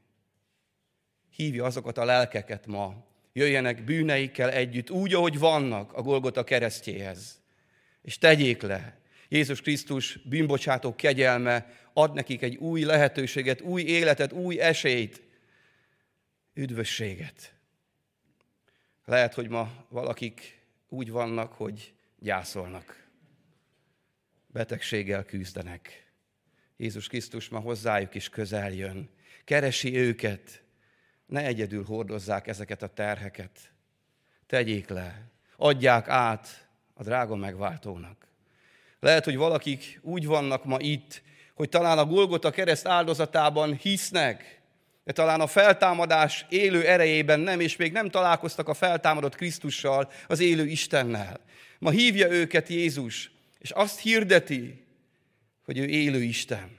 Hívja 1.31 1.64
azokat 1.64 1.99
a 1.99 2.05
lelkeket 2.05 2.67
ma. 2.67 3.07
Jöjjenek 3.33 3.85
bűneikkel 3.85 4.51
együtt, 4.51 4.91
úgy, 4.91 5.14
ahogy 5.14 5.38
vannak 5.38 5.93
a 5.93 6.03
Golgota 6.03 6.45
keresztjéhez 6.45 7.38
és 8.09 8.19
tegyék 8.19 8.62
le. 8.62 8.99
Jézus 9.29 9.61
Krisztus 9.61 10.19
bűnbocsátó 10.25 10.95
kegyelme 10.95 11.75
ad 11.93 12.14
nekik 12.14 12.43
egy 12.43 12.57
új 12.57 12.83
lehetőséget, 12.83 13.61
új 13.61 13.83
életet, 13.83 14.33
új 14.33 14.61
esélyt, 14.61 15.23
üdvösséget. 16.55 17.58
Lehet, 19.09 19.35
hogy 19.35 19.49
ma 19.49 19.71
valakik 19.88 20.61
úgy 20.88 21.11
vannak, 21.11 21.53
hogy 21.53 21.94
gyászolnak, 22.18 23.07
betegséggel 24.47 25.25
küzdenek. 25.25 26.12
Jézus 26.77 27.07
Krisztus 27.09 27.49
ma 27.49 27.59
hozzájuk 27.59 28.14
is 28.14 28.29
közel 28.29 28.73
jön. 28.73 29.11
Keresi 29.44 29.97
őket, 29.97 30.62
ne 31.27 31.44
egyedül 31.44 31.85
hordozzák 31.85 32.47
ezeket 32.47 32.83
a 32.83 32.87
terheket. 32.87 33.73
Tegyék 34.47 34.88
le, 34.88 35.31
adják 35.57 36.09
át 36.09 36.68
a 36.94 37.03
drága 37.03 37.37
megváltónak. 37.37 38.27
Lehet, 39.01 39.25
hogy 39.25 39.37
valakik 39.37 39.99
úgy 40.03 40.27
vannak 40.27 40.64
ma 40.64 40.77
itt, 40.81 41.23
hogy 41.55 41.68
talán 41.68 41.99
a 41.99 42.07
Golgota 42.07 42.51
kereszt 42.51 42.87
áldozatában 42.87 43.75
hisznek, 43.75 44.58
de 45.09 45.14
talán 45.14 45.40
a 45.40 45.47
feltámadás 45.47 46.47
élő 46.49 46.87
erejében 46.87 47.40
nem, 47.40 47.61
és 47.61 47.77
még 47.77 47.92
nem 47.92 48.11
találkoztak 48.11 48.68
a 48.68 48.75
feltámadott 48.75 49.35
Krisztussal, 49.35 50.11
az 50.27 50.40
élő 50.40 50.66
Istennel. 50.66 51.40
Ma 51.79 51.90
hívja 51.90 52.31
őket 52.31 52.68
Jézus, 52.68 53.31
és 53.59 53.71
azt 53.71 54.01
hirdeti, 54.01 54.85
hogy 55.64 55.79
ő 55.79 55.85
élő 55.87 56.23
Isten. 56.23 56.79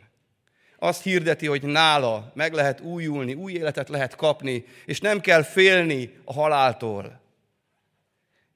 Azt 0.78 1.04
hirdeti, 1.04 1.48
hogy 1.48 1.64
nála 1.64 2.32
meg 2.36 2.54
lehet 2.54 2.82
újulni, 2.82 3.34
új 3.34 3.54
életet 3.54 3.90
lehet 3.90 4.16
kapni, 4.16 4.66
és 4.86 5.00
nem 5.00 5.20
kell 5.20 5.44
félni 5.44 6.14
a 6.24 6.34
haláltól. 6.34 7.22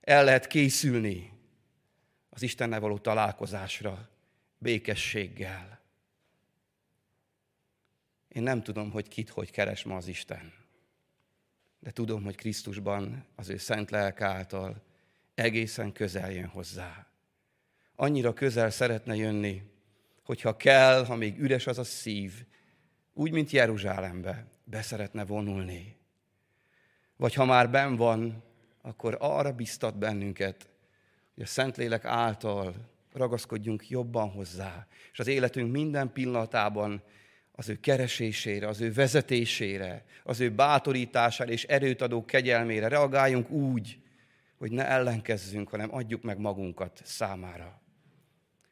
El 0.01 0.23
lehet 0.23 0.47
készülni 0.47 1.31
az 2.29 2.41
Istennel 2.41 2.79
való 2.79 2.97
találkozásra 2.97 4.09
békességgel. 4.57 5.82
Én 8.33 8.43
nem 8.43 8.61
tudom, 8.63 8.91
hogy 8.91 9.07
kit 9.07 9.29
hogy 9.29 9.51
keres 9.51 9.83
ma 9.83 9.95
az 9.95 10.07
Isten. 10.07 10.53
De 11.79 11.91
tudom, 11.91 12.23
hogy 12.23 12.35
Krisztusban 12.35 13.25
az 13.35 13.49
ő 13.49 13.57
szent 13.57 13.91
lelke 13.91 14.25
által 14.25 14.83
egészen 15.35 15.91
közel 15.91 16.31
jön 16.31 16.47
hozzá. 16.47 17.07
Annyira 17.95 18.33
közel 18.33 18.69
szeretne 18.69 19.15
jönni, 19.15 19.61
hogyha 20.23 20.57
kell, 20.57 21.05
ha 21.05 21.15
még 21.15 21.39
üres 21.39 21.67
az 21.67 21.77
a 21.77 21.83
szív, 21.83 22.45
úgy, 23.13 23.31
mint 23.31 23.51
Jeruzsálembe, 23.51 24.47
beszeretne 24.63 25.25
vonulni. 25.25 25.97
Vagy 27.15 27.33
ha 27.33 27.45
már 27.45 27.69
ben 27.69 27.95
van, 27.95 28.43
akkor 28.81 29.17
arra 29.19 29.51
biztat 29.51 29.97
bennünket, 29.97 30.69
hogy 31.33 31.43
a 31.43 31.47
Szentlélek 31.47 32.05
által 32.05 32.73
ragaszkodjunk 33.11 33.89
jobban 33.89 34.29
hozzá, 34.29 34.87
és 35.11 35.19
az 35.19 35.27
életünk 35.27 35.71
minden 35.71 36.11
pillanatában 36.11 37.03
az 37.55 37.69
ő 37.69 37.79
keresésére, 37.79 38.67
az 38.67 38.81
ő 38.81 38.93
vezetésére, 38.93 40.05
az 40.23 40.39
ő 40.39 40.51
bátorítására 40.51 41.51
és 41.51 41.63
erőt 41.63 42.01
adó 42.01 42.25
kegyelmére 42.25 42.87
reagáljunk 42.87 43.49
úgy, 43.49 43.99
hogy 44.57 44.71
ne 44.71 44.87
ellenkezzünk, 44.87 45.69
hanem 45.69 45.93
adjuk 45.93 46.21
meg 46.21 46.37
magunkat 46.37 47.01
számára. 47.03 47.81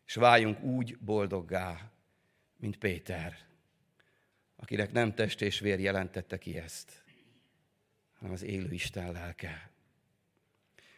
És 0.05 0.15
váljunk 0.15 0.61
úgy 0.61 0.97
boldoggá, 0.97 1.91
mint 2.57 2.77
Péter, 2.77 3.37
akinek 4.55 4.91
nem 4.91 5.13
test 5.13 5.41
és 5.41 5.59
vér 5.59 5.79
jelentette 5.79 6.37
ki 6.37 6.57
ezt, 6.57 7.03
hanem 8.13 8.33
az 8.33 8.43
élő 8.43 8.71
Isten 8.73 9.11
lelke. 9.11 9.69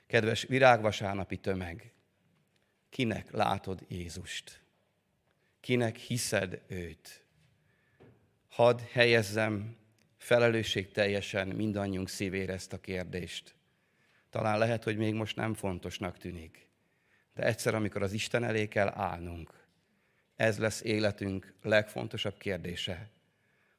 Kedves 0.08 0.44
virágvasárnapi 0.44 1.38
tömeg, 1.38 1.94
kinek 2.90 3.32
látod 3.32 3.86
Jézust? 3.88 4.62
Kinek 5.60 5.96
hiszed 5.96 6.62
őt? 6.68 7.23
Hadd 8.54 8.80
helyezzem 8.92 9.76
felelősség 10.18 10.92
teljesen 10.92 11.48
mindannyiunk 11.48 12.10
szívére 12.10 12.54
ezt 12.54 12.74
a 12.74 12.80
kérdést. 12.80 13.56
Talán 14.30 14.58
lehet, 14.58 14.84
hogy 14.84 14.98
még 14.98 15.14
most 15.14 15.36
nem 15.36 15.54
fontosnak 15.54 16.18
tűnik, 16.18 16.68
de 17.34 17.44
egyszer, 17.44 17.76
amikor 17.76 18.02
az 18.04 18.14
Isten 18.14 18.44
elé 18.44 18.68
kell 18.68 18.88
állnunk, 18.88 19.68
ez 20.36 20.58
lesz 20.60 20.84
életünk 20.84 21.54
legfontosabb 21.62 22.38
kérdése, 22.38 23.10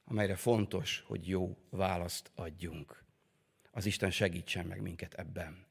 amelyre 0.05 0.37
fontos, 0.37 1.03
hogy 1.07 1.29
jó 1.29 1.57
választ 1.71 2.31
adjunk. 2.35 3.05
Az 3.71 3.87
Isten 3.87 4.11
segítsen 4.11 4.67
meg 4.67 4.81
minket 4.81 5.15
ebben. 5.15 5.67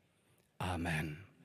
Amen. 0.58 1.33